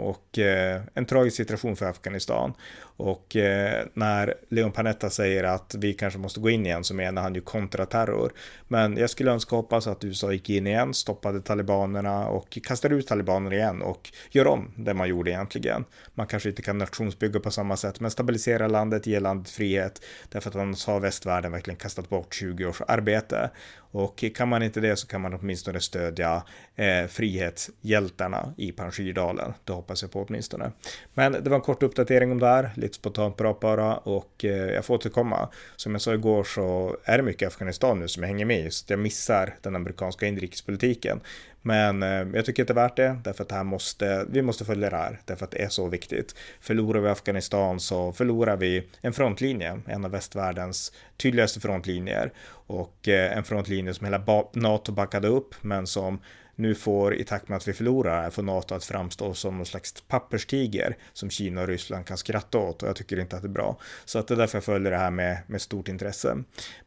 och 0.00 0.38
eh, 0.38 0.80
en 0.94 1.06
tragisk 1.06 1.36
situation 1.36 1.76
för 1.76 1.86
Afghanistan. 1.86 2.54
Och 3.00 3.36
eh, 3.36 3.86
när 3.94 4.34
Leon 4.48 4.72
Panetta 4.72 5.10
säger 5.10 5.44
att 5.44 5.74
vi 5.78 5.94
kanske 5.94 6.18
måste 6.18 6.40
gå 6.40 6.50
in 6.50 6.66
igen 6.66 6.84
så 6.84 6.94
menar 6.94 7.22
han 7.22 7.34
ju 7.34 7.40
kontraterror. 7.40 8.32
Men 8.68 8.96
jag 8.96 9.10
skulle 9.10 9.30
önska 9.30 9.56
hoppas 9.56 9.86
att 9.86 10.04
USA 10.04 10.32
gick 10.32 10.50
in 10.50 10.66
igen, 10.66 10.94
stoppade 10.94 11.40
talibanerna 11.40 12.28
och 12.28 12.58
kastade 12.64 12.94
ut 12.94 13.06
talibanerna 13.06 13.56
igen 13.56 13.82
och 13.82 14.12
gör 14.30 14.46
om 14.46 14.72
det 14.76 14.94
man 14.94 15.08
gjorde 15.08 15.30
egentligen. 15.30 15.84
Man 16.14 16.26
kanske 16.26 16.48
inte 16.48 16.62
kan 16.62 16.78
nationsbygga 16.78 17.40
på 17.40 17.50
samma 17.50 17.76
sätt, 17.76 18.00
men 18.00 18.10
stabilisera 18.10 18.68
landet, 18.68 19.06
ge 19.06 19.20
landet 19.20 19.50
frihet. 19.50 20.02
Därför 20.28 20.50
att 20.50 20.56
annars 20.56 20.86
har 20.86 21.00
västvärlden 21.00 21.52
verkligen 21.52 21.78
kastat 21.78 22.08
bort 22.08 22.34
20 22.34 22.66
års 22.66 22.80
arbete. 22.88 23.50
Och 23.92 24.24
kan 24.34 24.48
man 24.48 24.62
inte 24.62 24.80
det 24.80 24.96
så 24.96 25.06
kan 25.06 25.20
man 25.20 25.34
åtminstone 25.34 25.80
stödja 25.80 26.42
eh, 26.76 27.06
frihetshjältarna 27.06 28.54
i 28.56 28.72
Panjshirdalen. 28.72 29.52
Det 29.64 29.72
hoppas 29.72 30.02
jag 30.02 30.10
på 30.10 30.22
åtminstone. 30.22 30.72
Men 31.14 31.32
det 31.32 31.50
var 31.50 31.56
en 31.56 31.62
kort 31.62 31.82
uppdatering 31.82 32.32
om 32.32 32.38
det 32.38 32.46
här, 32.46 32.70
lite 32.90 32.98
spontant 32.98 33.36
bra 33.36 33.58
bara 33.60 33.96
och 33.96 34.44
eh, 34.44 34.50
jag 34.50 34.84
får 34.84 34.94
återkomma. 34.94 35.48
Som 35.76 35.92
jag 35.92 36.02
sa 36.02 36.14
igår 36.14 36.44
så 36.44 36.96
är 37.04 37.16
det 37.16 37.22
mycket 37.22 37.48
Afghanistan 37.48 38.00
nu 38.00 38.08
som 38.08 38.22
jag 38.22 38.28
hänger 38.28 38.44
med 38.44 38.66
i 38.66 38.70
så 38.70 38.84
att 38.84 38.90
jag 38.90 38.98
missar 38.98 39.54
den 39.62 39.76
amerikanska 39.76 40.26
inrikespolitiken. 40.26 41.20
Men 41.62 42.02
eh, 42.02 42.26
jag 42.34 42.44
tycker 42.44 42.62
att 42.62 42.68
det 42.68 42.72
är 42.72 42.74
värt 42.74 42.96
det, 42.96 43.20
därför 43.24 43.42
att 43.42 43.48
det 43.48 43.54
här 43.54 43.64
måste, 43.64 44.26
vi 44.30 44.42
måste 44.42 44.64
följa 44.64 44.90
det 44.90 44.96
här, 44.96 45.20
därför 45.24 45.44
att 45.44 45.50
det 45.50 45.62
är 45.62 45.68
så 45.68 45.88
viktigt. 45.88 46.34
Förlorar 46.60 47.00
vi 47.00 47.08
Afghanistan 47.08 47.80
så 47.80 48.12
förlorar 48.12 48.56
vi 48.56 48.86
en 49.00 49.12
frontlinje, 49.12 49.80
en 49.86 50.04
av 50.04 50.10
västvärldens 50.10 50.92
tydligaste 51.16 51.60
frontlinjer. 51.60 52.32
Och 52.66 53.08
eh, 53.08 53.36
en 53.36 53.44
frontlinje 53.44 53.94
som 53.94 54.04
hela 54.04 54.44
NATO 54.52 54.92
backade 54.92 55.28
upp, 55.28 55.54
men 55.60 55.86
som 55.86 56.20
nu 56.60 56.74
får 56.74 57.14
i 57.14 57.24
takt 57.24 57.48
med 57.48 57.56
att 57.56 57.68
vi 57.68 57.72
förlorar 57.72 58.30
får 58.30 58.42
NATO 58.42 58.74
att 58.74 58.84
framstå 58.84 59.34
som 59.34 59.56
någon 59.56 59.66
slags 59.66 59.94
papperstiger 60.08 60.96
som 61.12 61.30
Kina 61.30 61.60
och 61.62 61.68
Ryssland 61.68 62.06
kan 62.06 62.18
skratta 62.18 62.58
åt 62.58 62.82
och 62.82 62.88
jag 62.88 62.96
tycker 62.96 63.20
inte 63.20 63.36
att 63.36 63.42
det 63.42 63.48
är 63.48 63.50
bra. 63.50 63.78
Så 64.04 64.18
att 64.18 64.28
det 64.28 64.34
är 64.34 64.38
därför 64.38 64.56
jag 64.56 64.64
följer 64.64 64.90
det 64.90 64.98
här 64.98 65.10
med, 65.10 65.38
med 65.46 65.62
stort 65.62 65.88
intresse. 65.88 66.36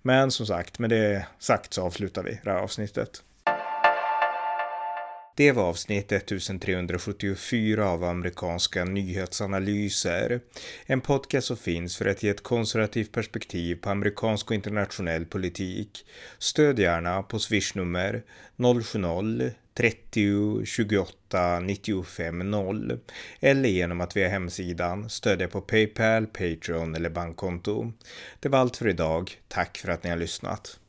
Men 0.02 0.32
som 0.32 0.46
sagt, 0.46 0.80
med 0.80 0.90
det 0.90 1.26
sagt 1.40 1.74
så 1.74 1.82
avslutar 1.82 2.24
vi 2.24 2.40
det 2.44 2.52
här 2.52 2.58
avsnittet. 2.58 3.24
Det 5.36 5.52
var 5.52 5.64
avsnitt 5.64 6.12
1374 6.12 7.90
av 7.90 8.04
amerikanska 8.04 8.86
nyhetsanalyser. 8.86 10.40
En 10.86 11.02
podcast 11.02 11.48
som 11.48 11.58
finns 11.58 11.98
för 11.98 12.06
att 12.06 12.24
ge 12.24 12.30
ett 12.30 12.44
konservativt 12.44 13.12
perspektiv 13.12 13.76
på 13.76 13.90
amerikansk 13.90 14.48
och 14.48 14.56
internationell 14.56 15.26
politik. 15.26 16.06
Stöd 16.38 16.80
gärna 16.80 17.24
på 17.24 17.40
swishnummer 17.40 18.24
070-30 18.58 20.66
28 20.66 21.60
95 21.60 22.52
0 22.52 23.00
eller 23.40 23.70
genom 23.70 24.02
att 24.02 24.18
via 24.18 24.30
hemsidan 24.30 25.10
stödja 25.10 25.48
på 25.48 25.62
Paypal, 25.62 26.28
Patreon 26.28 26.96
eller 26.96 27.10
bankkonto. 27.10 27.92
Det 28.40 28.50
var 28.50 28.60
allt 28.60 28.78
för 28.78 28.88
idag. 28.88 29.32
Tack 29.48 29.78
för 29.78 29.90
att 29.90 30.04
ni 30.04 30.10
har 30.10 30.18
lyssnat. 30.18 30.80